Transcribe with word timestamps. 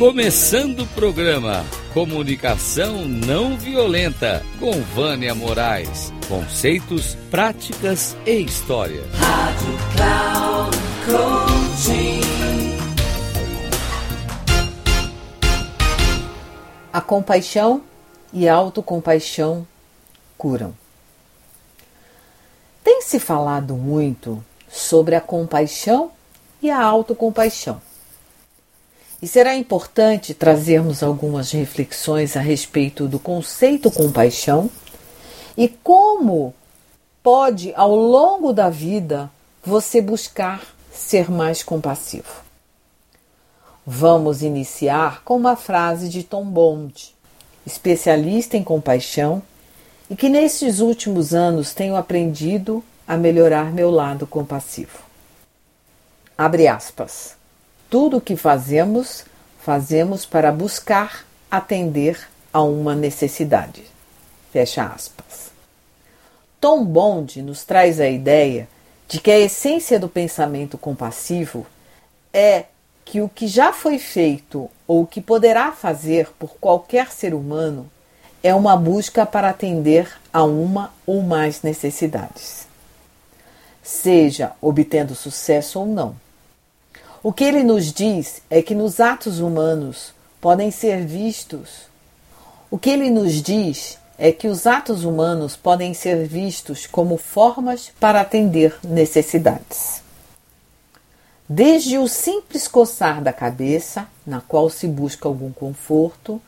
Começando 0.00 0.80
o 0.80 0.86
programa 0.86 1.62
Comunicação 1.92 3.04
Não 3.04 3.58
Violenta 3.58 4.42
com 4.58 4.72
Vânia 4.80 5.34
Moraes. 5.34 6.10
Conceitos, 6.26 7.16
práticas 7.30 8.16
e 8.24 8.40
história. 8.40 9.02
Rádio 9.12 9.78
Cloud 9.94 10.76
Coaching. 11.04 12.20
A 16.90 17.00
compaixão 17.02 17.82
e 18.32 18.48
a 18.48 18.54
autocompaixão 18.54 19.66
curam. 20.38 20.74
Tem 22.82 23.02
se 23.02 23.20
falado 23.20 23.74
muito 23.74 24.42
sobre 24.66 25.14
a 25.14 25.20
compaixão 25.20 26.10
e 26.62 26.70
a 26.70 26.82
autocompaixão. 26.82 27.82
E 29.22 29.28
será 29.28 29.54
importante 29.54 30.32
trazermos 30.32 31.02
algumas 31.02 31.50
reflexões 31.50 32.36
a 32.36 32.40
respeito 32.40 33.06
do 33.06 33.18
conceito 33.18 33.90
compaixão 33.90 34.70
e 35.56 35.68
como 35.68 36.54
pode, 37.22 37.74
ao 37.74 37.94
longo 37.94 38.52
da 38.52 38.70
vida, 38.70 39.30
você 39.62 40.00
buscar 40.00 40.62
ser 40.90 41.30
mais 41.30 41.62
compassivo. 41.62 42.42
Vamos 43.86 44.42
iniciar 44.42 45.22
com 45.22 45.36
uma 45.36 45.56
frase 45.56 46.08
de 46.08 46.22
Tom 46.22 46.44
Bond, 46.44 47.14
especialista 47.66 48.56
em 48.56 48.64
compaixão 48.64 49.42
e 50.08 50.16
que 50.16 50.28
nesses 50.28 50.80
últimos 50.80 51.34
anos 51.34 51.74
tenho 51.74 51.94
aprendido 51.94 52.82
a 53.06 53.16
melhorar 53.16 53.72
meu 53.72 53.90
lado 53.90 54.26
compassivo. 54.26 55.00
Abre 56.38 56.68
aspas. 56.68 57.39
Tudo 57.90 58.18
o 58.18 58.20
que 58.20 58.36
fazemos, 58.36 59.24
fazemos 59.60 60.24
para 60.24 60.52
buscar 60.52 61.26
atender 61.50 62.16
a 62.52 62.62
uma 62.62 62.94
necessidade. 62.94 63.82
Fecha 64.52 64.84
aspas. 64.84 65.50
Tom 66.60 66.84
Bond 66.84 67.42
nos 67.42 67.64
traz 67.64 67.98
a 67.98 68.08
ideia 68.08 68.68
de 69.08 69.20
que 69.20 69.28
a 69.28 69.40
essência 69.40 69.98
do 69.98 70.08
pensamento 70.08 70.78
compassivo 70.78 71.66
é 72.32 72.66
que 73.04 73.20
o 73.20 73.28
que 73.28 73.48
já 73.48 73.72
foi 73.72 73.98
feito 73.98 74.70
ou 74.86 75.02
o 75.02 75.06
que 75.06 75.20
poderá 75.20 75.72
fazer 75.72 76.28
por 76.38 76.54
qualquer 76.60 77.10
ser 77.10 77.34
humano 77.34 77.90
é 78.40 78.54
uma 78.54 78.76
busca 78.76 79.26
para 79.26 79.50
atender 79.50 80.08
a 80.32 80.44
uma 80.44 80.92
ou 81.04 81.22
mais 81.22 81.62
necessidades, 81.62 82.68
seja 83.82 84.52
obtendo 84.60 85.16
sucesso 85.16 85.80
ou 85.80 85.86
não. 85.86 86.29
O 87.22 87.34
que 87.34 87.44
ele 87.44 87.62
nos 87.62 87.92
diz 87.92 88.40
é 88.48 88.62
que 88.62 88.74
nos 88.74 88.98
atos 88.98 89.40
humanos 89.40 90.14
podem 90.40 90.70
ser 90.70 91.04
vistos. 91.04 91.82
O 92.70 92.78
que 92.78 92.88
ele 92.88 93.10
nos 93.10 93.42
diz 93.42 93.98
é 94.16 94.32
que 94.32 94.48
os 94.48 94.66
atos 94.66 95.04
humanos 95.04 95.54
podem 95.54 95.92
ser 95.92 96.26
vistos 96.26 96.86
como 96.86 97.18
formas 97.18 97.92
para 98.00 98.22
atender 98.22 98.74
necessidades. 98.82 100.02
Desde 101.46 101.98
o 101.98 102.08
simples 102.08 102.66
coçar 102.66 103.22
da 103.22 103.34
cabeça, 103.34 104.06
na 104.26 104.40
qual 104.40 104.70
se 104.70 104.88
busca 104.88 105.28
algum 105.28 105.52
conforto, 105.52 106.40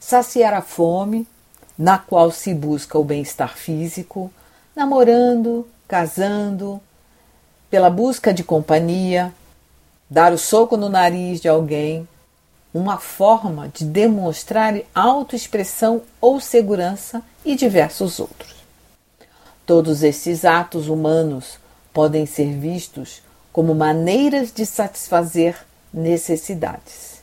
saciar 0.00 0.54
a 0.54 0.62
fome, 0.62 1.28
na 1.76 1.98
qual 1.98 2.30
se 2.30 2.54
busca 2.54 2.98
o 2.98 3.04
bem-estar 3.04 3.58
físico, 3.58 4.32
namorando, 4.74 5.68
casando, 5.86 6.80
pela 7.68 7.90
busca 7.90 8.32
de 8.32 8.42
companhia, 8.42 9.30
dar 10.08 10.32
o 10.32 10.38
soco 10.38 10.76
no 10.76 10.88
nariz 10.88 11.40
de 11.40 11.48
alguém, 11.48 12.08
uma 12.72 12.98
forma 12.98 13.68
de 13.68 13.84
demonstrar 13.84 14.74
autoexpressão 14.94 16.02
ou 16.20 16.40
segurança 16.40 17.22
e 17.44 17.54
diversos 17.54 18.18
outros. 18.18 18.54
Todos 19.64 20.02
esses 20.02 20.44
atos 20.44 20.88
humanos 20.88 21.58
podem 21.92 22.26
ser 22.26 22.52
vistos 22.58 23.22
como 23.52 23.74
maneiras 23.74 24.52
de 24.52 24.66
satisfazer 24.66 25.56
necessidades. 25.92 27.22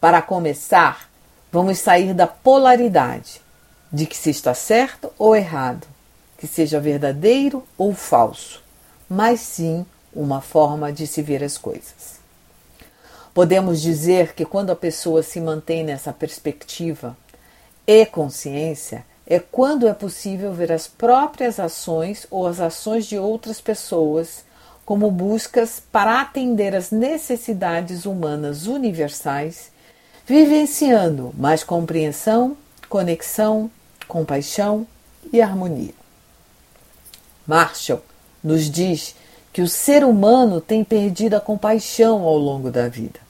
Para 0.00 0.20
começar, 0.20 1.08
vamos 1.52 1.78
sair 1.78 2.12
da 2.12 2.26
polaridade 2.26 3.40
de 3.92 4.06
que 4.06 4.16
se 4.16 4.30
está 4.30 4.52
certo 4.54 5.12
ou 5.16 5.36
errado, 5.36 5.86
que 6.36 6.46
seja 6.46 6.80
verdadeiro 6.80 7.64
ou 7.78 7.94
falso, 7.94 8.62
mas 9.08 9.40
sim 9.40 9.86
uma 10.14 10.40
forma 10.40 10.92
de 10.92 11.06
se 11.06 11.22
ver 11.22 11.42
as 11.42 11.56
coisas. 11.56 12.20
Podemos 13.32 13.80
dizer 13.80 14.34
que 14.34 14.44
quando 14.44 14.70
a 14.70 14.76
pessoa 14.76 15.22
se 15.22 15.40
mantém 15.40 15.84
nessa 15.84 16.12
perspectiva 16.12 17.16
e 17.86 18.04
consciência, 18.06 19.04
é 19.26 19.38
quando 19.38 19.86
é 19.86 19.94
possível 19.94 20.52
ver 20.52 20.72
as 20.72 20.88
próprias 20.88 21.60
ações 21.60 22.26
ou 22.30 22.46
as 22.46 22.58
ações 22.58 23.06
de 23.06 23.16
outras 23.16 23.60
pessoas 23.60 24.44
como 24.84 25.08
buscas 25.08 25.80
para 25.92 26.20
atender 26.20 26.74
às 26.74 26.90
necessidades 26.90 28.06
humanas 28.06 28.66
universais, 28.66 29.70
vivenciando 30.26 31.32
mais 31.38 31.62
compreensão, 31.62 32.56
conexão, 32.88 33.70
compaixão 34.08 34.84
e 35.32 35.40
harmonia. 35.40 35.94
Marshall 37.46 38.02
nos 38.42 38.68
diz 38.68 39.14
que 39.52 39.62
o 39.62 39.68
ser 39.68 40.04
humano 40.04 40.60
tem 40.60 40.84
perdido 40.84 41.34
a 41.34 41.40
compaixão 41.40 42.22
ao 42.22 42.38
longo 42.38 42.70
da 42.70 42.88
vida. 42.88 43.20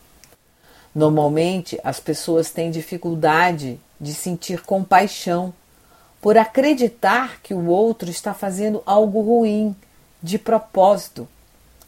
Normalmente, 0.94 1.81
as 1.82 2.00
pessoas 2.00 2.50
têm 2.50 2.70
dificuldade 2.70 3.81
de 4.00 4.12
sentir 4.12 4.62
compaixão 4.62 5.53
por 6.20 6.36
acreditar 6.36 7.41
que 7.42 7.54
o 7.54 7.66
outro 7.66 8.10
está 8.10 8.34
fazendo 8.34 8.82
algo 8.84 9.20
ruim, 9.20 9.75
de 10.22 10.38
propósito. 10.38 11.26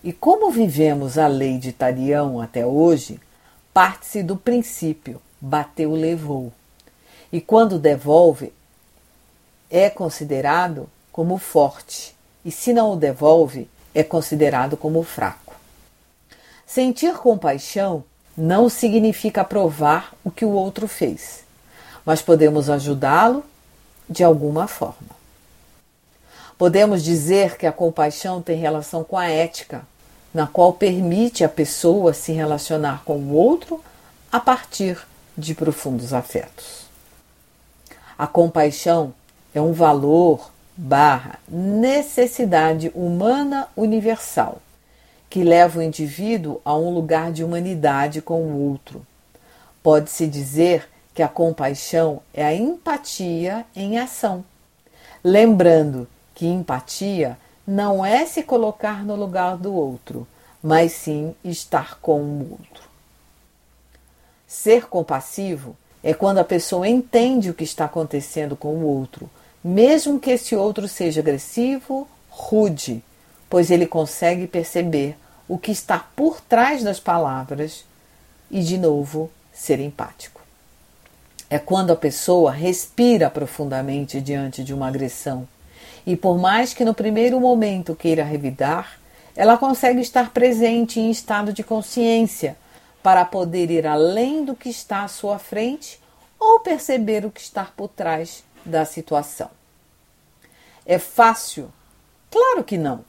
E 0.02 0.12
como 0.12 0.50
vivemos 0.50 1.18
a 1.18 1.26
lei 1.26 1.58
de 1.58 1.72
Tarião 1.72 2.40
até 2.40 2.64
hoje, 2.64 3.20
parte-se 3.74 4.22
do 4.22 4.36
princípio: 4.36 5.20
bateu, 5.40 5.92
levou. 5.92 6.52
E 7.30 7.40
quando 7.40 7.78
devolve, 7.78 8.52
é 9.70 9.90
considerado 9.90 10.88
como 11.10 11.38
forte, 11.38 12.14
e 12.44 12.50
se 12.50 12.72
não 12.72 12.92
o 12.92 12.96
devolve, 12.96 13.68
é 13.94 14.02
considerado 14.02 14.76
como 14.76 15.02
fraco. 15.02 15.54
Sentir 16.66 17.14
compaixão 17.14 18.04
não 18.36 18.68
significa 18.68 19.42
aprovar 19.42 20.14
o 20.24 20.30
que 20.30 20.44
o 20.44 20.52
outro 20.52 20.88
fez, 20.88 21.44
mas 22.04 22.22
podemos 22.22 22.70
ajudá-lo 22.70 23.44
de 24.08 24.24
alguma 24.24 24.66
forma. 24.66 25.22
Podemos 26.56 27.02
dizer 27.02 27.56
que 27.56 27.66
a 27.66 27.72
compaixão 27.72 28.40
tem 28.40 28.56
relação 28.56 29.02
com 29.02 29.18
a 29.18 29.26
ética, 29.28 29.82
na 30.32 30.46
qual 30.46 30.72
permite 30.72 31.44
a 31.44 31.48
pessoa 31.48 32.14
se 32.14 32.32
relacionar 32.32 33.02
com 33.04 33.16
o 33.18 33.34
outro 33.34 33.82
a 34.30 34.40
partir 34.40 34.98
de 35.36 35.54
profundos 35.54 36.14
afetos. 36.14 36.86
A 38.16 38.26
compaixão 38.26 39.12
é 39.54 39.60
um 39.60 39.72
valor 39.72 40.51
barra 40.76 41.38
necessidade 41.48 42.90
humana 42.94 43.68
universal, 43.76 44.60
que 45.28 45.44
leva 45.44 45.78
o 45.78 45.82
indivíduo 45.82 46.60
a 46.64 46.74
um 46.74 46.90
lugar 46.90 47.32
de 47.32 47.44
humanidade 47.44 48.22
com 48.22 48.42
o 48.42 48.70
outro. 48.70 49.06
Pode-se 49.82 50.26
dizer 50.26 50.88
que 51.14 51.22
a 51.22 51.28
compaixão 51.28 52.20
é 52.32 52.44
a 52.44 52.54
empatia 52.54 53.66
em 53.76 53.98
ação. 53.98 54.44
Lembrando 55.22 56.08
que 56.34 56.46
empatia 56.46 57.38
não 57.66 58.04
é 58.04 58.24
se 58.26 58.42
colocar 58.42 59.04
no 59.04 59.14
lugar 59.14 59.56
do 59.56 59.74
outro, 59.74 60.26
mas 60.62 60.92
sim 60.92 61.34
estar 61.44 61.98
com 62.00 62.20
o 62.20 62.50
outro. 62.52 62.82
Ser 64.46 64.86
compassivo 64.86 65.76
é 66.02 66.12
quando 66.12 66.38
a 66.38 66.44
pessoa 66.44 66.88
entende 66.88 67.50
o 67.50 67.54
que 67.54 67.64
está 67.64 67.84
acontecendo 67.84 68.56
com 68.56 68.74
o 68.74 68.86
outro 68.86 69.30
mesmo 69.62 70.18
que 70.18 70.30
esse 70.30 70.56
outro 70.56 70.88
seja 70.88 71.20
agressivo, 71.20 72.08
rude, 72.28 73.02
pois 73.48 73.70
ele 73.70 73.86
consegue 73.86 74.46
perceber 74.46 75.16
o 75.48 75.58
que 75.58 75.70
está 75.70 75.98
por 76.16 76.40
trás 76.40 76.82
das 76.82 76.98
palavras 76.98 77.84
e, 78.50 78.62
de 78.62 78.78
novo, 78.78 79.30
ser 79.52 79.78
empático. 79.78 80.40
É 81.50 81.58
quando 81.58 81.92
a 81.92 81.96
pessoa 81.96 82.50
respira 82.50 83.28
profundamente 83.28 84.20
diante 84.20 84.64
de 84.64 84.72
uma 84.72 84.88
agressão 84.88 85.46
e, 86.06 86.16
por 86.16 86.38
mais 86.38 86.72
que 86.72 86.84
no 86.84 86.94
primeiro 86.94 87.38
momento 87.38 87.94
queira 87.94 88.24
revidar, 88.24 88.98
ela 89.36 89.56
consegue 89.56 90.00
estar 90.00 90.30
presente 90.30 90.98
em 90.98 91.10
estado 91.10 91.52
de 91.52 91.62
consciência 91.62 92.56
para 93.02 93.24
poder 93.24 93.70
ir 93.70 93.86
além 93.86 94.44
do 94.44 94.54
que 94.54 94.68
está 94.68 95.04
à 95.04 95.08
sua 95.08 95.38
frente 95.38 96.00
ou 96.38 96.60
perceber 96.60 97.24
o 97.24 97.30
que 97.30 97.40
está 97.40 97.64
por 97.64 97.88
trás 97.88 98.42
da 98.64 98.84
situação. 98.84 99.50
É 100.84 100.98
fácil? 100.98 101.70
Claro 102.30 102.64
que 102.64 102.76
não, 102.76 103.04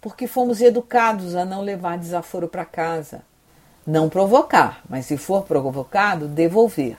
porque 0.00 0.26
fomos 0.26 0.60
educados 0.60 1.34
a 1.34 1.44
não 1.44 1.62
levar 1.62 1.98
desaforo 1.98 2.48
para 2.48 2.64
casa, 2.64 3.22
Não 3.84 4.08
provocar, 4.08 4.80
mas 4.88 5.06
se 5.06 5.16
for 5.16 5.42
provocado, 5.42 6.28
devolver. 6.28 6.96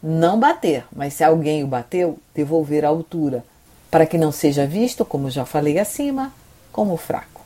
Não 0.00 0.38
bater, 0.38 0.86
mas 0.94 1.14
se 1.14 1.24
alguém 1.24 1.64
o 1.64 1.66
bateu, 1.66 2.18
devolver 2.32 2.84
à 2.84 2.88
altura, 2.88 3.44
para 3.90 4.06
que 4.06 4.16
não 4.16 4.30
seja 4.30 4.64
visto, 4.64 5.04
como 5.04 5.28
já 5.28 5.44
falei 5.44 5.78
acima, 5.78 6.32
como 6.70 6.96
fraco. 6.96 7.40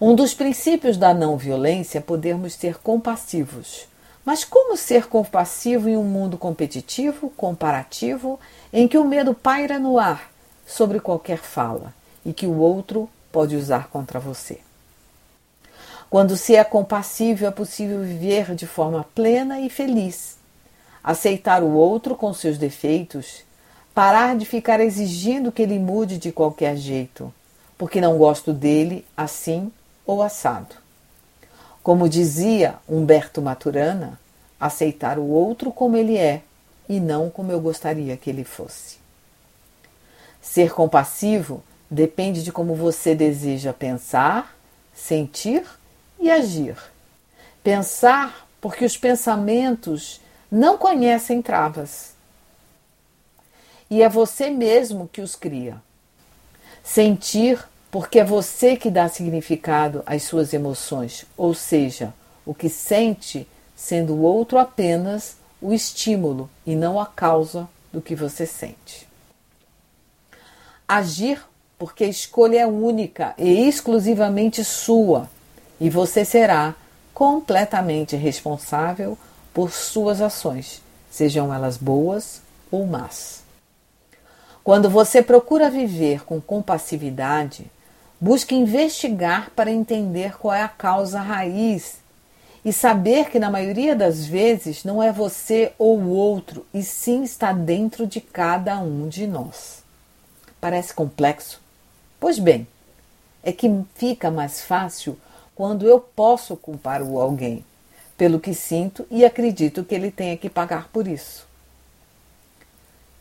Um 0.00 0.14
dos 0.14 0.34
princípios 0.34 0.98
da 0.98 1.14
não 1.14 1.38
violência 1.38 1.98
é 1.98 2.02
podermos 2.02 2.52
ser 2.52 2.76
compassivos. 2.78 3.88
Mas 4.24 4.42
como 4.42 4.76
ser 4.76 5.06
compassivo 5.06 5.88
em 5.88 5.96
um 5.96 6.04
mundo 6.04 6.38
competitivo, 6.38 7.30
comparativo, 7.30 8.40
em 8.72 8.88
que 8.88 8.96
o 8.96 9.04
medo 9.04 9.34
paira 9.34 9.78
no 9.78 9.98
ar 9.98 10.30
sobre 10.66 10.98
qualquer 10.98 11.38
fala 11.38 11.92
e 12.24 12.32
que 12.32 12.46
o 12.46 12.58
outro 12.58 13.08
pode 13.30 13.54
usar 13.54 13.88
contra 13.88 14.18
você? 14.18 14.60
Quando 16.08 16.36
se 16.36 16.54
é 16.56 16.64
compassivo, 16.64 17.44
é 17.44 17.50
possível 17.50 18.00
viver 18.02 18.54
de 18.54 18.66
forma 18.66 19.04
plena 19.14 19.60
e 19.60 19.68
feliz, 19.68 20.38
aceitar 21.02 21.62
o 21.62 21.72
outro 21.72 22.14
com 22.14 22.32
seus 22.32 22.56
defeitos, 22.56 23.42
parar 23.94 24.36
de 24.36 24.46
ficar 24.46 24.80
exigindo 24.80 25.52
que 25.52 25.60
ele 25.60 25.78
mude 25.78 26.16
de 26.16 26.32
qualquer 26.32 26.76
jeito, 26.76 27.34
porque 27.76 28.00
não 28.00 28.16
gosto 28.16 28.52
dele 28.52 29.04
assim 29.16 29.70
ou 30.06 30.22
assado. 30.22 30.83
Como 31.84 32.08
dizia 32.08 32.76
Humberto 32.88 33.42
Maturana, 33.42 34.18
aceitar 34.58 35.18
o 35.18 35.28
outro 35.28 35.70
como 35.70 35.98
ele 35.98 36.16
é 36.16 36.40
e 36.88 36.98
não 36.98 37.28
como 37.28 37.52
eu 37.52 37.60
gostaria 37.60 38.16
que 38.16 38.30
ele 38.30 38.42
fosse. 38.42 38.96
Ser 40.40 40.72
compassivo 40.72 41.62
depende 41.90 42.42
de 42.42 42.50
como 42.50 42.74
você 42.74 43.14
deseja 43.14 43.74
pensar, 43.74 44.56
sentir 44.94 45.62
e 46.18 46.30
agir. 46.30 46.74
Pensar 47.62 48.48
porque 48.62 48.86
os 48.86 48.96
pensamentos 48.96 50.22
não 50.50 50.78
conhecem 50.78 51.42
travas. 51.42 52.14
E 53.90 54.02
é 54.02 54.08
você 54.08 54.48
mesmo 54.48 55.06
que 55.06 55.20
os 55.20 55.36
cria. 55.36 55.76
Sentir 56.82 57.62
porque 57.94 58.18
é 58.18 58.24
você 58.24 58.76
que 58.76 58.90
dá 58.90 59.08
significado 59.08 60.02
às 60.04 60.24
suas 60.24 60.52
emoções, 60.52 61.24
ou 61.36 61.54
seja, 61.54 62.12
o 62.44 62.52
que 62.52 62.68
sente 62.68 63.46
sendo 63.76 64.14
o 64.14 64.22
outro 64.22 64.58
apenas 64.58 65.36
o 65.62 65.72
estímulo 65.72 66.50
e 66.66 66.74
não 66.74 66.98
a 66.98 67.06
causa 67.06 67.68
do 67.92 68.02
que 68.02 68.16
você 68.16 68.46
sente. 68.46 69.06
Agir 70.88 71.40
porque 71.78 72.02
a 72.02 72.08
escolha 72.08 72.62
é 72.62 72.66
única 72.66 73.32
e 73.38 73.68
exclusivamente 73.68 74.64
sua 74.64 75.30
e 75.80 75.88
você 75.88 76.24
será 76.24 76.74
completamente 77.14 78.16
responsável 78.16 79.16
por 79.52 79.70
suas 79.70 80.20
ações, 80.20 80.82
sejam 81.12 81.54
elas 81.54 81.76
boas 81.76 82.42
ou 82.72 82.88
más. 82.88 83.44
Quando 84.64 84.90
você 84.90 85.22
procura 85.22 85.70
viver 85.70 86.24
com 86.24 86.40
compassividade, 86.40 87.70
busque 88.24 88.54
investigar 88.54 89.50
para 89.50 89.70
entender 89.70 90.38
qual 90.38 90.54
é 90.54 90.62
a 90.62 90.68
causa 90.68 91.20
raiz 91.20 91.96
e 92.64 92.72
saber 92.72 93.28
que 93.28 93.38
na 93.38 93.50
maioria 93.50 93.94
das 93.94 94.24
vezes 94.24 94.82
não 94.82 95.02
é 95.02 95.12
você 95.12 95.72
ou 95.76 95.98
o 95.98 96.08
outro, 96.08 96.64
e 96.72 96.82
sim 96.82 97.22
está 97.22 97.52
dentro 97.52 98.06
de 98.06 98.22
cada 98.22 98.78
um 98.78 99.10
de 99.10 99.26
nós. 99.26 99.84
Parece 100.58 100.94
complexo? 100.94 101.60
Pois 102.18 102.38
bem, 102.38 102.66
é 103.42 103.52
que 103.52 103.70
fica 103.94 104.30
mais 104.30 104.62
fácil 104.62 105.18
quando 105.54 105.86
eu 105.86 106.00
posso 106.00 106.56
culpar 106.56 107.02
o 107.02 107.20
alguém 107.20 107.62
pelo 108.16 108.40
que 108.40 108.54
sinto 108.54 109.06
e 109.10 109.22
acredito 109.22 109.84
que 109.84 109.94
ele 109.94 110.10
tenha 110.10 110.38
que 110.38 110.48
pagar 110.48 110.88
por 110.88 111.06
isso. 111.06 111.46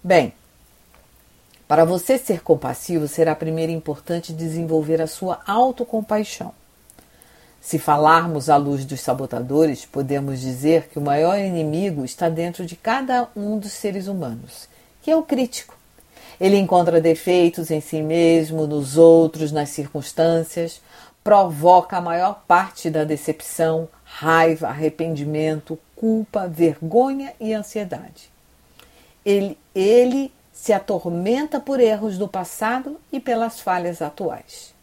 Bem, 0.02 0.34
para 1.74 1.86
você 1.86 2.20
ser 2.20 2.44
compassivo, 2.44 3.08
será 3.08 3.34
primeiro 3.34 3.72
importante 3.72 4.32
desenvolver 4.32 5.02
a 5.02 5.08
sua 5.08 5.42
autocompaixão. 5.48 6.54
Se 7.60 7.80
falarmos 7.80 8.48
à 8.48 8.58
luz 8.58 8.86
dos 8.86 9.02
sabotadores, 9.02 9.84
podemos 9.84 10.40
dizer 10.40 10.88
que 10.90 11.00
o 11.00 11.02
maior 11.02 11.36
inimigo 11.40 12.06
está 12.06 12.30
dentro 12.30 12.64
de 12.64 12.76
cada 12.76 13.28
um 13.36 13.58
dos 13.58 13.72
seres 13.72 14.08
humanos, 14.08 14.70
que 15.02 15.10
é 15.10 15.16
o 15.16 15.24
crítico. 15.24 15.76
Ele 16.40 16.58
encontra 16.58 17.02
defeitos 17.02 17.72
em 17.72 17.82
si 17.82 18.04
mesmo, 18.04 18.68
nos 18.68 18.96
outros, 18.96 19.52
nas 19.52 19.70
circunstâncias, 19.70 20.80
provoca 21.24 21.98
a 21.98 22.02
maior 22.02 22.44
parte 22.48 22.88
da 22.88 23.04
decepção, 23.04 23.90
raiva, 24.04 24.68
arrependimento, 24.68 25.80
culpa, 25.96 26.48
vergonha 26.48 27.34
e 27.40 27.52
ansiedade. 27.52 28.30
Ele, 29.26 29.58
ele 29.74 30.32
se 30.54 30.72
atormenta 30.72 31.60
por 31.60 31.80
erros 31.80 32.18
do 32.18 32.28
passado 32.28 33.00
e 33.12 33.20
pelas 33.20 33.60
falhas 33.60 34.02
atuais. 34.02 34.74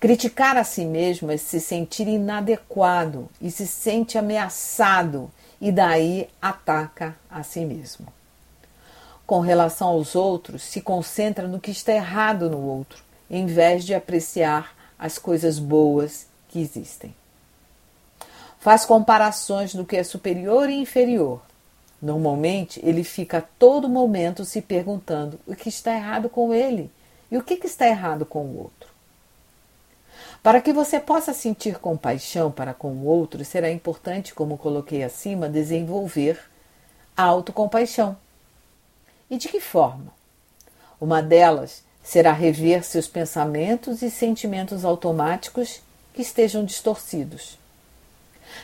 Criticar 0.00 0.56
a 0.56 0.64
si 0.64 0.84
mesmo 0.84 1.30
é 1.30 1.36
se 1.36 1.60
sentir 1.60 2.08
inadequado 2.08 3.28
e 3.40 3.50
se 3.50 3.66
sente 3.66 4.18
ameaçado 4.18 5.30
e 5.60 5.70
daí 5.70 6.28
ataca 6.40 7.16
a 7.30 7.42
si 7.42 7.64
mesmo. 7.64 8.06
Com 9.26 9.40
relação 9.40 9.88
aos 9.88 10.16
outros, 10.16 10.62
se 10.62 10.80
concentra 10.80 11.46
no 11.46 11.60
que 11.60 11.70
está 11.70 11.92
errado 11.92 12.50
no 12.50 12.58
outro, 12.58 13.04
em 13.30 13.46
vez 13.46 13.84
de 13.84 13.94
apreciar 13.94 14.74
as 14.98 15.18
coisas 15.18 15.58
boas 15.58 16.26
que 16.48 16.60
existem. 16.60 17.14
Faz 18.58 18.84
comparações 18.84 19.74
do 19.74 19.84
que 19.84 19.96
é 19.96 20.02
superior 20.02 20.68
e 20.68 20.74
inferior. 20.74 21.40
Normalmente, 22.00 22.80
ele 22.82 23.04
fica 23.04 23.38
a 23.38 23.42
todo 23.42 23.88
momento 23.88 24.44
se 24.44 24.62
perguntando 24.62 25.38
o 25.46 25.54
que 25.54 25.68
está 25.68 25.94
errado 25.94 26.28
com 26.28 26.54
ele 26.54 26.90
e 27.30 27.36
o 27.36 27.42
que 27.42 27.54
está 27.66 27.86
errado 27.86 28.24
com 28.24 28.40
o 28.40 28.58
outro. 28.58 28.88
Para 30.42 30.62
que 30.62 30.72
você 30.72 30.98
possa 30.98 31.34
sentir 31.34 31.78
compaixão 31.78 32.50
para 32.50 32.72
com 32.72 32.92
o 32.92 33.04
outro, 33.04 33.44
será 33.44 33.70
importante, 33.70 34.34
como 34.34 34.56
coloquei 34.56 35.02
acima, 35.02 35.50
desenvolver 35.50 36.40
a 37.14 37.24
autocompaixão. 37.24 38.16
E 39.28 39.36
de 39.36 39.48
que 39.48 39.60
forma? 39.60 40.12
Uma 40.98 41.22
delas 41.22 41.84
será 42.02 42.32
rever 42.32 42.82
seus 42.82 43.06
pensamentos 43.06 44.00
e 44.00 44.10
sentimentos 44.10 44.84
automáticos 44.84 45.82
que 46.14 46.22
estejam 46.22 46.64
distorcidos. 46.64 47.59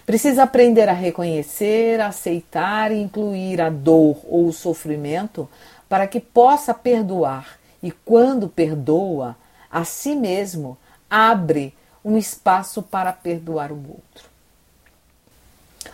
Precisa 0.04 0.42
aprender 0.42 0.88
a 0.88 0.92
reconhecer, 0.92 2.00
aceitar 2.00 2.92
e 2.92 3.00
incluir 3.00 3.60
a 3.60 3.70
dor 3.70 4.18
ou 4.24 4.46
o 4.48 4.52
sofrimento 4.52 5.48
para 5.88 6.06
que 6.06 6.20
possa 6.20 6.74
perdoar 6.74 7.58
e, 7.82 7.90
quando 7.90 8.48
perdoa, 8.48 9.36
a 9.70 9.84
si 9.84 10.14
mesmo 10.14 10.76
abre 11.08 11.74
um 12.04 12.16
espaço 12.16 12.82
para 12.82 13.12
perdoar 13.12 13.72
o 13.72 13.76
outro. 13.76 14.28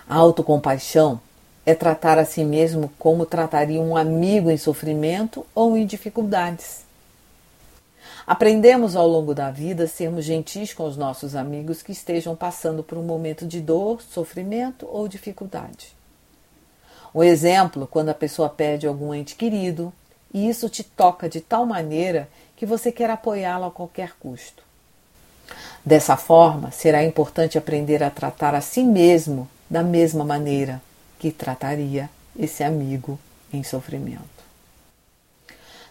A 0.08 0.16
autocompaixão 0.16 1.20
é 1.64 1.74
tratar 1.74 2.18
a 2.18 2.24
si 2.24 2.44
mesmo 2.44 2.92
como 2.98 3.24
trataria 3.24 3.80
um 3.80 3.96
amigo 3.96 4.50
em 4.50 4.56
sofrimento 4.56 5.46
ou 5.54 5.76
em 5.76 5.86
dificuldades. 5.86 6.84
Aprendemos 8.32 8.96
ao 8.96 9.06
longo 9.06 9.34
da 9.34 9.50
vida 9.50 9.84
a 9.84 9.86
sermos 9.86 10.24
gentis 10.24 10.72
com 10.72 10.84
os 10.84 10.96
nossos 10.96 11.36
amigos 11.36 11.82
que 11.82 11.92
estejam 11.92 12.34
passando 12.34 12.82
por 12.82 12.96
um 12.96 13.02
momento 13.02 13.46
de 13.46 13.60
dor, 13.60 14.00
sofrimento 14.00 14.88
ou 14.90 15.06
dificuldade. 15.06 15.94
Um 17.14 17.22
exemplo, 17.22 17.86
quando 17.86 18.08
a 18.08 18.14
pessoa 18.14 18.48
perde 18.48 18.86
algum 18.86 19.12
ente 19.12 19.36
querido 19.36 19.92
e 20.32 20.48
isso 20.48 20.70
te 20.70 20.82
toca 20.82 21.28
de 21.28 21.42
tal 21.42 21.66
maneira 21.66 22.26
que 22.56 22.64
você 22.64 22.90
quer 22.90 23.10
apoiá-lo 23.10 23.66
a 23.66 23.70
qualquer 23.70 24.14
custo. 24.18 24.62
Dessa 25.84 26.16
forma, 26.16 26.70
será 26.70 27.04
importante 27.04 27.58
aprender 27.58 28.02
a 28.02 28.08
tratar 28.08 28.54
a 28.54 28.62
si 28.62 28.82
mesmo 28.82 29.46
da 29.68 29.82
mesma 29.82 30.24
maneira 30.24 30.80
que 31.18 31.30
trataria 31.30 32.08
esse 32.34 32.64
amigo 32.64 33.18
em 33.52 33.62
sofrimento. 33.62 34.22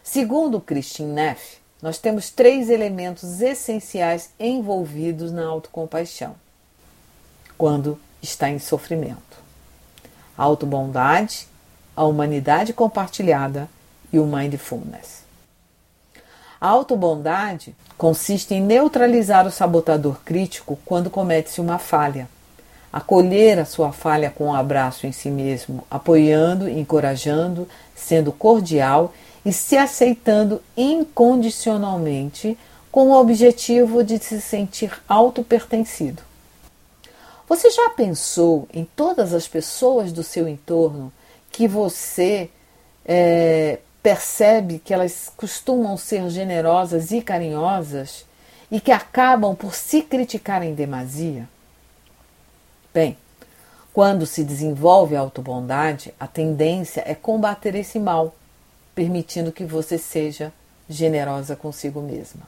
Segundo 0.03 0.60
Christine 0.60 1.13
Neff, 1.13 1.61
nós 1.81 1.97
temos 1.97 2.29
três 2.29 2.69
elementos 2.69 3.41
essenciais 3.41 4.29
envolvidos 4.39 5.31
na 5.31 5.45
autocompaixão. 5.45 6.35
Quando 7.57 8.00
está 8.21 8.50
em 8.50 8.59
sofrimento: 8.59 9.39
a 10.38 10.43
autobondade, 10.43 11.47
a 11.95 12.03
humanidade 12.03 12.73
compartilhada 12.73 13.67
e 14.13 14.19
o 14.19 14.25
mindfulness. 14.25 15.21
A 16.59 16.67
autobondade 16.67 17.75
consiste 17.97 18.53
em 18.53 18.61
neutralizar 18.61 19.47
o 19.47 19.51
sabotador 19.51 20.19
crítico 20.23 20.77
quando 20.85 21.09
comete-se 21.09 21.59
uma 21.59 21.79
falha, 21.79 22.29
acolher 22.93 23.57
a 23.57 23.65
sua 23.65 23.91
falha 23.91 24.29
com 24.29 24.45
um 24.45 24.53
abraço 24.53 25.07
em 25.07 25.11
si 25.11 25.31
mesmo, 25.31 25.83
apoiando, 25.89 26.69
encorajando, 26.69 27.67
sendo 27.95 28.31
cordial 28.31 29.11
e 29.45 29.51
se 29.51 29.77
aceitando 29.77 30.62
incondicionalmente 30.75 32.57
com 32.91 33.10
o 33.10 33.19
objetivo 33.19 34.03
de 34.03 34.19
se 34.19 34.41
sentir 34.41 34.91
auto-pertencido. 35.07 36.21
Você 37.48 37.69
já 37.69 37.89
pensou 37.89 38.67
em 38.74 38.86
todas 38.86 39.33
as 39.33 39.48
pessoas 39.48 40.12
do 40.12 40.24
seu 40.24 40.48
entorno 40.48 41.12
que 41.51 41.67
você 41.67 42.50
é, 43.05 43.79
percebe 44.01 44.79
que 44.79 44.93
elas 44.93 45.31
costumam 45.36 45.98
ser 45.98 46.29
generosas 46.29 47.12
e 47.12 47.21
carinhosas 47.21 48.25
e 48.71 48.79
que 48.79 48.91
acabam 48.91 49.55
por 49.55 49.75
se 49.75 50.01
criticar 50.01 50.63
em 50.63 50.74
demasia? 50.74 51.48
Bem, 52.93 53.17
quando 53.93 54.25
se 54.25 54.43
desenvolve 54.43 55.15
a 55.15 55.19
autobondade, 55.19 56.13
a 56.19 56.27
tendência 56.27 57.03
é 57.05 57.13
combater 57.13 57.75
esse 57.75 58.00
mal, 58.00 58.33
permitindo 58.93 59.51
que 59.51 59.65
você 59.65 59.98
seja 59.98 60.53
generosa 60.89 61.55
consigo 61.55 62.01
mesma. 62.01 62.41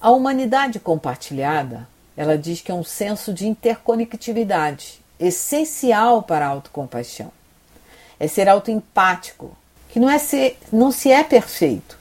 A 0.00 0.10
humanidade 0.10 0.78
compartilhada, 0.78 1.88
ela 2.16 2.36
diz 2.36 2.60
que 2.60 2.70
é 2.70 2.74
um 2.74 2.84
senso 2.84 3.32
de 3.32 3.46
interconectividade 3.46 5.00
essencial 5.18 6.22
para 6.22 6.46
a 6.46 6.50
autocompaixão. 6.50 7.32
É 8.18 8.28
ser 8.28 8.48
autoempático, 8.48 9.56
que 9.88 9.98
não 9.98 10.08
é 10.08 10.18
ser, 10.18 10.58
não 10.72 10.90
se 10.90 11.10
é 11.10 11.22
perfeito, 11.22 11.98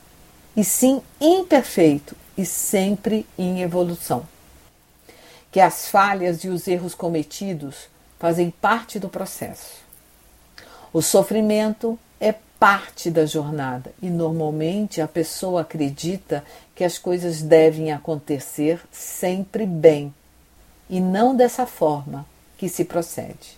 e 0.56 0.64
sim 0.64 1.02
imperfeito 1.20 2.16
e 2.38 2.46
sempre 2.46 3.26
em 3.38 3.62
evolução. 3.62 4.28
Que 5.52 5.60
as 5.60 5.88
falhas 5.88 6.44
e 6.44 6.50
os 6.50 6.68
erros 6.68 6.94
cometidos 6.94 7.88
fazem 8.20 8.50
parte 8.50 9.00
do 9.00 9.10
processo. 9.10 9.84
O 10.92 11.02
sofrimento 11.02 11.98
é 12.20 12.34
parte 12.60 13.12
da 13.12 13.26
jornada 13.26 13.94
e 14.02 14.10
normalmente 14.10 15.02
a 15.02 15.08
pessoa 15.08 15.62
acredita 15.62 16.44
que 16.74 16.84
as 16.84 16.98
coisas 16.98 17.42
devem 17.42 17.92
acontecer 17.92 18.82
sempre 18.92 19.66
bem 19.66 20.14
e 20.90 21.00
não 21.00 21.36
dessa 21.36 21.66
forma 21.66 22.26
que 22.58 22.70
se 22.70 22.86
procede. 22.86 23.58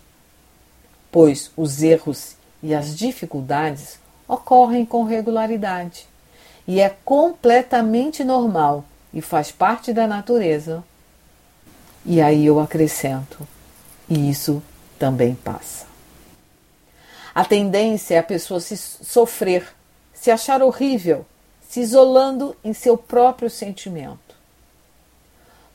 Pois 1.12 1.52
os 1.56 1.82
erros 1.82 2.36
e 2.62 2.74
as 2.74 2.98
dificuldades 2.98 4.00
ocorrem 4.28 4.86
com 4.86 5.04
regularidade 5.04 6.08
e 6.68 6.82
é 6.82 6.90
completamente 7.06 8.24
normal 8.24 8.84
e 9.14 9.22
faz 9.22 9.52
parte 9.52 9.94
da 9.94 10.06
natureza. 10.06 10.84
E 12.06 12.22
aí 12.22 12.46
eu 12.46 12.60
acrescento, 12.60 13.48
e 14.10 14.30
isso 14.30 14.62
também 15.00 15.36
passa. 15.36 15.86
A 17.38 17.46
tendência 17.46 18.16
é 18.16 18.18
a 18.18 18.24
pessoa 18.24 18.60
se 18.60 18.76
sofrer, 18.76 19.72
se 20.12 20.32
achar 20.32 20.60
horrível, 20.64 21.24
se 21.70 21.82
isolando 21.82 22.58
em 22.64 22.74
seu 22.74 22.98
próprio 22.98 23.48
sentimento. 23.48 24.36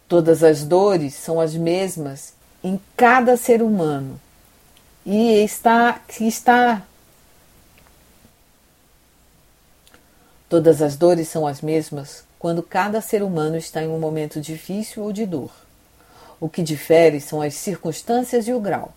Todas 0.08 0.42
as 0.42 0.64
dores 0.64 1.14
são 1.14 1.40
as 1.40 1.54
mesmas 1.54 2.34
em 2.64 2.80
cada 2.96 3.36
ser 3.36 3.62
humano 3.62 4.20
e 5.06 5.34
está 5.44 5.92
que 5.92 6.26
está 6.26 6.82
Todas 10.48 10.82
as 10.82 10.96
dores 10.96 11.28
são 11.28 11.46
as 11.46 11.60
mesmas 11.60 12.24
quando 12.40 12.60
cada 12.60 13.00
ser 13.00 13.22
humano 13.22 13.56
está 13.56 13.80
em 13.84 13.88
um 13.88 14.00
momento 14.00 14.40
difícil 14.40 15.04
ou 15.04 15.12
de 15.12 15.24
dor. 15.24 15.52
O 16.40 16.48
que 16.48 16.60
difere 16.60 17.20
são 17.20 17.40
as 17.40 17.54
circunstâncias 17.54 18.48
e 18.48 18.52
o 18.52 18.58
grau. 18.58 18.92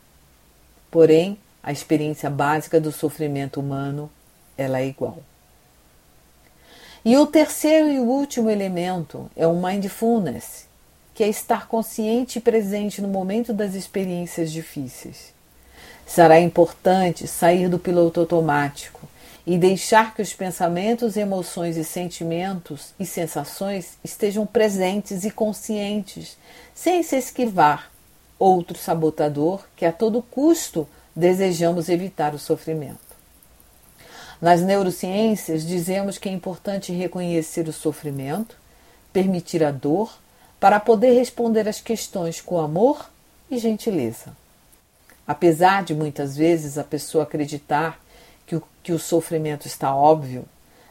Porém, 0.89 1.37
a 1.65 1.71
experiência 1.71 2.29
básica 2.29 2.79
do 2.79 2.91
sofrimento 2.91 3.59
humano 3.59 4.07
ela 4.55 4.79
é 4.79 4.85
igual. 4.85 5.17
E 7.03 7.17
o 7.17 7.25
terceiro 7.25 7.91
e 7.91 7.99
último 7.99 8.51
elemento 8.51 9.29
é 9.35 9.47
o 9.47 9.55
mindfulness, 9.55 10.67
que 11.15 11.23
é 11.23 11.27
estar 11.27 11.67
consciente 11.67 12.37
e 12.37 12.41
presente 12.41 13.01
no 13.01 13.07
momento 13.07 13.51
das 13.51 13.73
experiências 13.73 14.51
difíceis. 14.51 15.33
Será 16.05 16.39
importante 16.39 17.27
sair 17.27 17.67
do 17.67 17.79
piloto 17.79 18.19
automático 18.19 19.01
e 19.45 19.57
deixar 19.57 20.13
que 20.13 20.21
os 20.21 20.33
pensamentos, 20.33 21.17
emoções 21.17 21.77
e 21.77 21.83
sentimentos 21.83 22.93
e 22.99 23.07
sensações 23.07 23.97
estejam 24.03 24.45
presentes 24.45 25.25
e 25.25 25.31
conscientes, 25.31 26.37
sem 26.75 27.01
se 27.01 27.17
esquivar 27.17 27.91
outro 28.37 28.77
sabotador 28.77 29.65
que 29.75 29.85
a 29.85 29.91
todo 29.91 30.21
custo 30.21 30.87
desejamos 31.15 31.89
evitar 31.89 32.35
o 32.35 32.39
sofrimento. 32.39 32.99
Nas 34.41 34.61
neurociências, 34.61 35.65
dizemos 35.65 36.17
que 36.17 36.27
é 36.27 36.31
importante 36.31 36.91
reconhecer 36.91 37.67
o 37.67 37.73
sofrimento, 37.73 38.57
permitir 39.13 39.63
a 39.63 39.71
dor, 39.71 40.17
para 40.59 40.79
poder 40.79 41.11
responder 41.13 41.67
às 41.67 41.79
questões 41.79 42.41
com 42.41 42.59
amor 42.59 43.09
e 43.49 43.57
gentileza. 43.57 44.35
Apesar 45.27 45.83
de 45.83 45.93
muitas 45.93 46.35
vezes 46.35 46.77
a 46.77 46.83
pessoa 46.83 47.23
acreditar 47.23 47.99
que 48.45 48.55
o, 48.55 48.63
que 48.83 48.91
o 48.91 48.99
sofrimento 48.99 49.65
está 49.67 49.95
óbvio, 49.95 50.45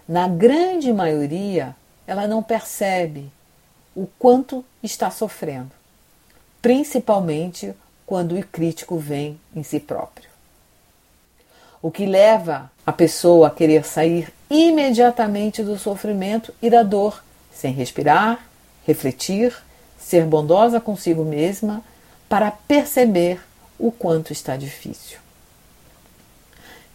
na 0.09 0.26
grande 0.26 0.93
maioria 0.93 1.76
ela 2.07 2.26
não 2.26 2.43
percebe 2.43 3.31
o 3.95 4.07
quanto 4.19 4.64
está 4.83 5.11
sofrendo, 5.11 5.71
principalmente 6.61 7.75
quando 8.06 8.37
o 8.37 8.46
crítico 8.46 8.99
vem 8.99 9.38
em 9.54 9.62
si 9.62 9.80
próprio. 9.80 10.28
O 11.80 11.90
que 11.90 12.06
leva 12.06 12.70
a 12.87 12.92
pessoa 12.92 13.49
a 13.49 13.50
querer 13.50 13.84
sair 13.84 14.32
imediatamente 14.49 15.62
do 15.62 15.78
sofrimento 15.78 16.54
e 16.62 16.70
da 16.70 16.82
dor, 16.82 17.23
sem 17.52 17.73
respirar, 17.73 18.46
refletir, 18.87 19.54
ser 19.99 20.25
bondosa 20.25 20.80
consigo 20.80 21.25
mesma 21.25 21.82
para 22.28 22.50
perceber 22.50 23.40
o 23.78 23.90
quanto 23.90 24.32
está 24.32 24.56
difícil. 24.56 25.18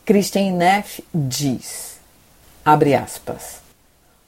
Christian 0.05 0.53
Neff 0.53 1.03
diz, 1.13 1.99
abre 2.65 2.95
aspas, 2.95 3.61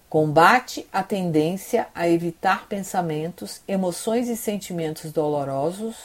combate 0.09 0.85
a 0.91 1.01
tendência 1.01 1.87
a 1.95 2.07
evitar 2.07 2.67
pensamentos, 2.67 3.61
emoções 3.67 4.27
e 4.27 4.37
sentimentos 4.37 5.11
dolorosos, 5.11 5.95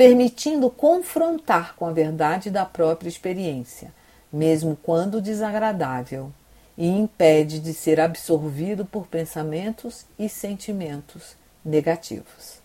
permitindo 0.00 0.70
confrontar 0.70 1.74
com 1.76 1.84
a 1.84 1.92
verdade 1.92 2.48
da 2.48 2.64
própria 2.64 3.06
experiência, 3.06 3.92
mesmo 4.32 4.74
quando 4.82 5.20
desagradável, 5.20 6.32
e 6.74 6.88
impede 6.88 7.60
de 7.60 7.74
ser 7.74 8.00
absorvido 8.00 8.86
por 8.86 9.06
pensamentos 9.06 10.06
e 10.18 10.26
sentimentos 10.26 11.36
negativos. 11.62 12.62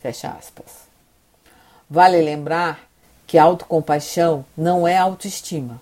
Fecha 0.00 0.30
aspas. 0.30 0.88
Vale 1.88 2.20
lembrar 2.20 2.80
que 3.28 3.38
autocompaixão 3.38 4.44
não 4.56 4.84
é 4.84 4.96
autoestima. 4.98 5.80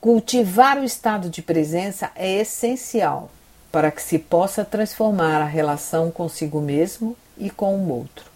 Cultivar 0.00 0.78
o 0.78 0.84
estado 0.84 1.28
de 1.28 1.42
presença 1.42 2.10
é 2.14 2.40
essencial 2.40 3.30
para 3.70 3.90
que 3.90 4.00
se 4.00 4.18
possa 4.18 4.64
transformar 4.64 5.42
a 5.42 5.46
relação 5.46 6.10
consigo 6.10 6.58
mesmo 6.62 7.14
e 7.36 7.50
com 7.50 7.76
o 7.76 7.90
outro. 7.90 8.32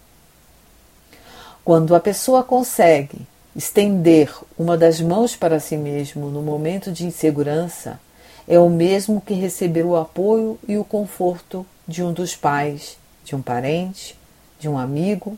Quando 1.69 1.93
a 1.93 1.99
pessoa 1.99 2.41
consegue 2.41 3.27
estender 3.55 4.33
uma 4.57 4.75
das 4.75 4.99
mãos 4.99 5.35
para 5.35 5.59
si 5.59 5.77
mesmo 5.77 6.27
no 6.31 6.41
momento 6.41 6.91
de 6.91 7.05
insegurança, 7.05 7.99
é 8.47 8.57
o 8.57 8.67
mesmo 8.71 9.21
que 9.21 9.35
receber 9.35 9.83
o 9.83 9.95
apoio 9.95 10.57
e 10.67 10.79
o 10.79 10.83
conforto 10.83 11.63
de 11.87 12.01
um 12.01 12.11
dos 12.11 12.35
pais, 12.35 12.97
de 13.23 13.35
um 13.35 13.41
parente, 13.43 14.17
de 14.59 14.67
um 14.67 14.79
amigo 14.79 15.37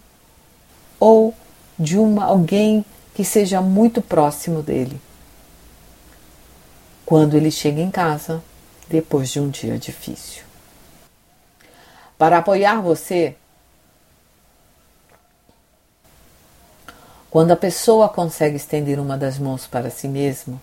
ou 0.98 1.36
de 1.78 1.98
uma, 1.98 2.24
alguém 2.24 2.86
que 3.14 3.26
seja 3.26 3.60
muito 3.60 4.02
próximo 4.02 4.62
dele. 4.64 5.02
Quando 7.06 7.36
ele 7.36 7.52
chega 7.52 7.82
em 7.82 7.92
casa 7.92 8.42
depois 8.88 9.30
de 9.30 9.42
um 9.42 9.50
dia 9.50 9.78
difícil. 9.78 10.44
Para 12.18 12.38
apoiar 12.38 12.80
você, 12.80 13.36
quando 17.32 17.52
a 17.52 17.56
pessoa 17.56 18.10
consegue 18.10 18.58
estender 18.58 19.00
uma 19.00 19.18
das 19.18 19.40
mãos 19.40 19.66
para 19.66 19.90
si 19.90 20.06
mesma, 20.06 20.62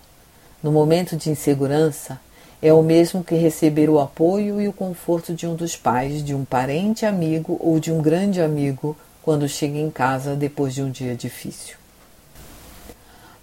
no 0.61 0.71
momento 0.71 1.17
de 1.17 1.31
insegurança, 1.31 2.21
é 2.61 2.71
o 2.71 2.83
mesmo 2.83 3.23
que 3.23 3.33
receber 3.33 3.89
o 3.89 3.99
apoio 3.99 4.61
e 4.61 4.67
o 4.67 4.73
conforto 4.73 5.33
de 5.33 5.47
um 5.47 5.55
dos 5.55 5.75
pais, 5.75 6.23
de 6.23 6.35
um 6.35 6.45
parente 6.45 7.07
amigo 7.07 7.57
ou 7.59 7.79
de 7.79 7.91
um 7.91 7.99
grande 7.99 8.39
amigo 8.39 8.95
quando 9.23 9.49
chega 9.49 9.79
em 9.79 9.89
casa 9.89 10.35
depois 10.35 10.75
de 10.75 10.83
um 10.83 10.91
dia 10.91 11.15
difícil. 11.15 11.75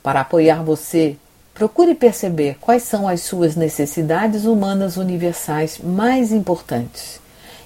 Para 0.04 0.20
apoiar 0.20 0.62
você, 0.62 1.16
procure 1.52 1.96
perceber 1.96 2.58
quais 2.60 2.84
são 2.84 3.08
as 3.08 3.22
suas 3.22 3.56
necessidades 3.56 4.44
humanas 4.44 4.96
universais 4.96 5.80
mais 5.82 6.30
importantes 6.30 7.18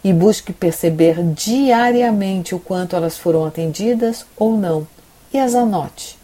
e 0.02 0.10
busque 0.10 0.54
perceber 0.54 1.22
diariamente 1.34 2.54
o 2.54 2.58
quanto 2.58 2.96
elas 2.96 3.18
foram 3.18 3.44
atendidas 3.44 4.24
ou 4.38 4.56
não 4.56 4.86
e 5.32 5.38
as 5.38 5.54
anote. 5.54 6.18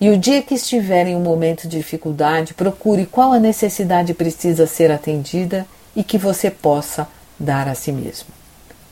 E 0.00 0.10
o 0.10 0.18
dia 0.18 0.42
que 0.42 0.54
estiver 0.54 1.06
em 1.06 1.16
um 1.16 1.20
momento 1.20 1.66
de 1.66 1.76
dificuldade, 1.78 2.54
procure 2.54 3.04
qual 3.04 3.32
a 3.32 3.40
necessidade 3.40 4.14
precisa 4.14 4.66
ser 4.66 4.92
atendida 4.92 5.66
e 5.96 6.04
que 6.04 6.16
você 6.16 6.50
possa 6.50 7.08
dar 7.38 7.66
a 7.66 7.74
si 7.74 7.90
mesmo. 7.90 8.28